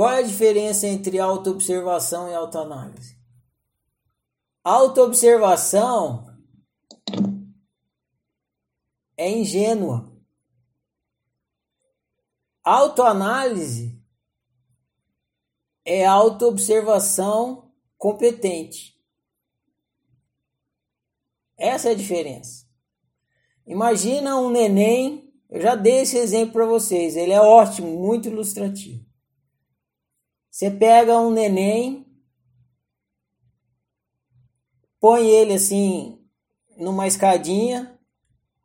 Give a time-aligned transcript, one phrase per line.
[0.00, 3.18] Qual é a diferença entre autoobservação e autoanálise?
[4.64, 6.24] Autoobservação
[9.14, 10.10] é ingênua.
[12.64, 14.02] Autoanálise
[15.84, 18.98] é autoobservação competente.
[21.58, 22.66] Essa é a diferença.
[23.66, 29.09] Imagina um neném, eu já dei esse exemplo para vocês, ele é ótimo, muito ilustrativo.
[30.60, 32.04] Você pega um neném,
[35.00, 36.18] põe ele assim
[36.76, 37.98] numa escadinha,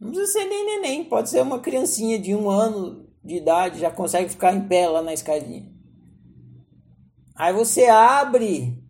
[0.00, 3.88] não precisa ser nem neném, pode ser uma criancinha de um ano de idade, já
[3.88, 5.72] consegue ficar em pé lá na escadinha.
[7.36, 8.82] Aí você abre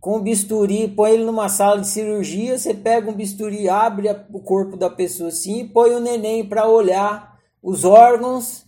[0.00, 4.76] com bisturi, põe ele numa sala de cirurgia, você pega um bisturi, abre o corpo
[4.76, 8.66] da pessoa assim põe o neném para olhar os órgãos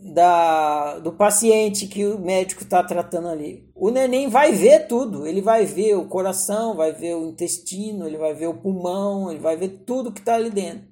[0.00, 3.68] da, do paciente que o médico está tratando ali.
[3.74, 8.16] O neném vai ver tudo, ele vai ver o coração, vai ver o intestino, ele
[8.16, 10.88] vai ver o pulmão, ele vai ver tudo que está ali dentro.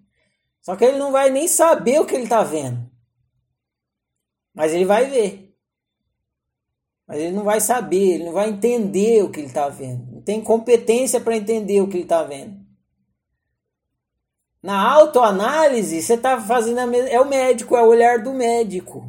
[0.61, 2.91] Só que ele não vai nem saber o que ele está vendo.
[4.53, 5.55] Mas ele vai ver.
[7.07, 10.11] Mas ele não vai saber, ele não vai entender o que ele está vendo.
[10.11, 12.66] Não tem competência para entender o que ele está vendo.
[14.67, 17.09] Na autoanálise, você está fazendo a mesma.
[17.09, 19.08] É o médico, é o olhar do médico.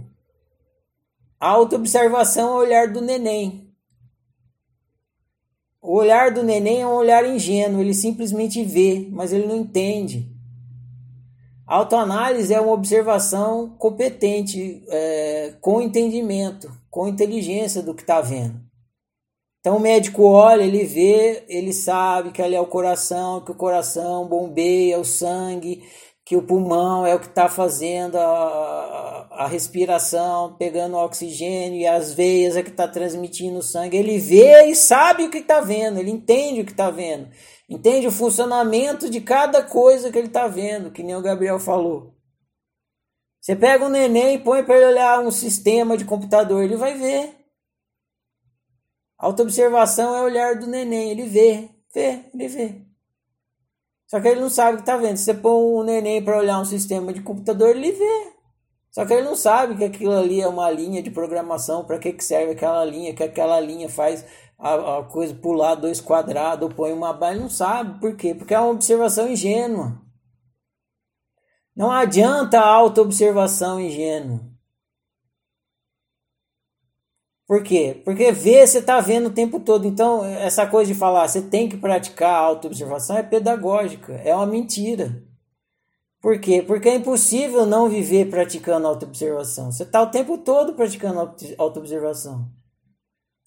[1.40, 3.68] A autoobservação é o olhar do neném.
[5.82, 10.32] O olhar do neném é um olhar ingênuo, ele simplesmente vê, mas ele não entende.
[11.66, 18.67] A autoanálise é uma observação competente, é, com entendimento, com inteligência do que está vendo.
[19.68, 23.56] Então o médico olha, ele vê, ele sabe que ali é o coração, que o
[23.56, 25.84] coração bombeia o sangue,
[26.24, 32.14] que o pulmão é o que está fazendo a, a, respiração, pegando oxigênio, e as
[32.14, 33.98] veias é que está transmitindo o sangue.
[33.98, 37.28] Ele vê e sabe o que está vendo, ele entende o que está vendo,
[37.70, 42.14] entende o funcionamento de cada coisa que ele está vendo, que nem o Gabriel falou.
[43.42, 46.94] Você pega um neném e põe para ele olhar um sistema de computador, ele vai
[46.94, 47.37] ver.
[49.18, 52.82] Autoobservação é o olhar do neném, ele vê, vê, ele vê.
[54.08, 55.18] Só que ele não sabe o que está vendo.
[55.18, 58.34] Se você põe um neném para olhar um sistema de computador, ele vê.
[58.92, 62.14] Só que ele não sabe que aquilo ali é uma linha de programação, para que,
[62.14, 64.26] que serve aquela linha, que aquela linha faz
[64.58, 68.00] a, a coisa pular dois quadrados, ou põe uma barra, ele não sabe.
[68.00, 68.34] Por quê?
[68.34, 70.02] Porque é uma observação ingênua.
[71.76, 74.57] Não adianta a auto-observação ingênua.
[77.48, 78.02] Por quê?
[78.04, 79.88] Porque ver você está vendo o tempo todo.
[79.88, 85.24] Então, essa coisa de falar você tem que praticar autoobservação é pedagógica, é uma mentira.
[86.22, 86.62] Por quê?
[86.62, 89.72] Porque é impossível não viver praticando autoobservação.
[89.72, 92.50] Você está o tempo todo praticando autoobservação.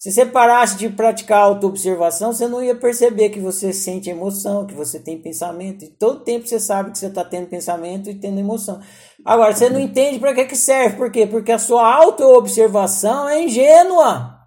[0.01, 4.73] Se você parasse de praticar autoobservação, você não ia perceber que você sente emoção, que
[4.73, 5.85] você tem pensamento.
[5.85, 8.81] E todo tempo você sabe que você está tendo pensamento e tendo emoção.
[9.23, 10.97] Agora, você não entende para que, que serve.
[10.97, 11.27] Por quê?
[11.27, 14.39] Porque a sua autoobservação é ingênua.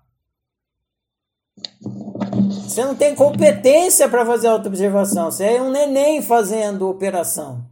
[2.64, 5.30] Você não tem competência para fazer autoobservação.
[5.30, 7.64] Você é um neném fazendo operação.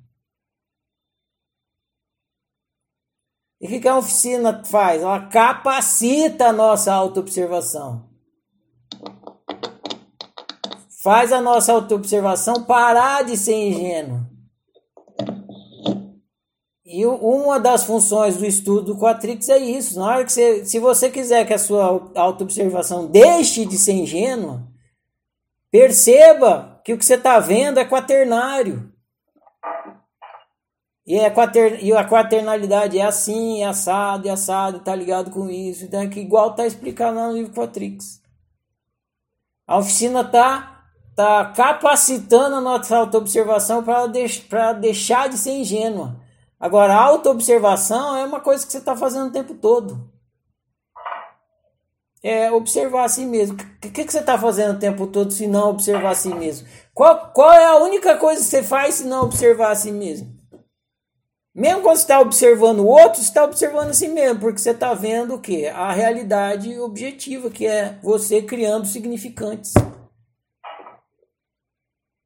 [3.63, 5.03] E o que, que a oficina faz?
[5.03, 8.11] Ela capacita a nossa autoobservação.
[11.01, 14.29] Faz a nossa autoobservação parar de ser ingênua.
[16.85, 19.97] E uma das funções do estudo do Quatrix é isso.
[19.97, 24.67] Na hora que você, se você quiser que a sua autoobservação deixe de ser ingênua,
[25.71, 28.92] perceba que o que você está vendo é quaternário.
[31.07, 31.33] E, é
[31.81, 35.85] e a quaternalidade é assim, é assado, é assado, tá ligado com isso.
[35.85, 38.23] Então é que igual tá explicado no livro Quatrix.
[39.67, 40.85] A oficina tá,
[41.17, 44.47] tá capacitando a nossa autoobservação para deix,
[44.81, 46.21] deixar de ser ingênua.
[46.59, 50.09] Agora, autoobservação é uma coisa que você está fazendo o tempo todo.
[52.23, 53.57] É observar a si mesmo.
[53.57, 56.69] O que, que, você está fazendo o tempo todo se não observar a si mesmo?
[56.95, 60.42] Qual, qual é a única coisa que você faz se não observar a si mesmo?
[61.55, 64.71] Mesmo quando você está observando o outro, você está observando a si mesmo, porque você
[64.71, 65.67] está vendo o que?
[65.67, 69.75] A realidade objetiva, que é você criando significantes.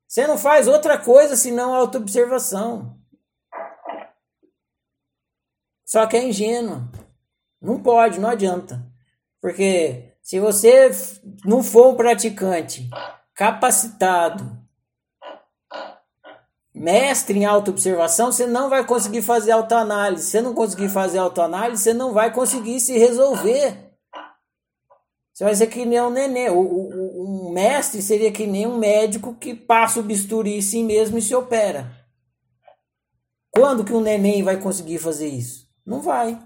[0.07, 2.97] Você não faz outra coisa senão autoobservação.
[5.85, 6.89] Só que é ingênuo.
[7.61, 8.87] Não pode, não adianta.
[9.41, 10.91] Porque se você
[11.45, 12.89] não for um praticante
[13.35, 14.66] capacitado,
[16.77, 20.25] mestre em autoobservação, você não vai conseguir fazer autoanálise.
[20.25, 23.95] Se você não conseguir fazer autoanálise, você não vai conseguir se resolver.
[25.33, 26.51] Você vai ser que nem um nenê.
[26.51, 30.83] O, o, um mestre seria que nem um médico que passa o bisturi em si
[30.83, 31.91] mesmo e se opera.
[33.51, 35.67] Quando que um neném vai conseguir fazer isso?
[35.85, 36.39] Não vai.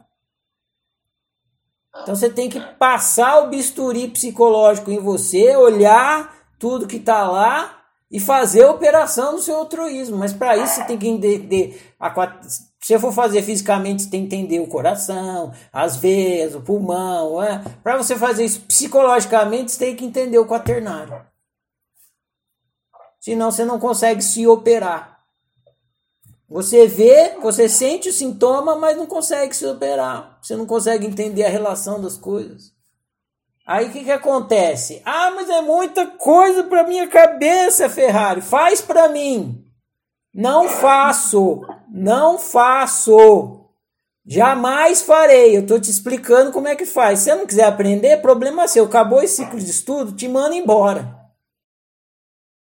[2.03, 7.80] Então você tem que passar o bisturi psicológico em você, olhar tudo que está lá
[8.11, 10.17] e fazer a operação do seu altruísmo.
[10.17, 11.95] Mas para isso você tem que entender.
[11.99, 12.11] A,
[12.45, 17.43] se você for fazer fisicamente, você tem que entender o coração, as veias, o pulmão.
[17.43, 17.63] É?
[17.83, 21.25] Para você fazer isso psicologicamente, você tem que entender o quaternário.
[23.21, 25.21] Senão você não consegue se operar.
[26.49, 30.39] Você vê, você sente o sintoma, mas não consegue se operar.
[30.43, 32.73] Você não consegue entender a relação das coisas.
[33.71, 35.01] Aí o que, que acontece?
[35.05, 38.41] Ah, mas é muita coisa para minha cabeça, Ferrari.
[38.41, 39.65] Faz para mim.
[40.35, 41.61] Não faço.
[41.89, 43.61] Não faço.
[44.27, 45.57] Jamais farei.
[45.57, 47.21] Eu estou te explicando como é que faz.
[47.21, 48.87] Se você não quiser aprender, problema seu.
[48.87, 51.20] Acabou esse ciclo de estudo, te manda embora.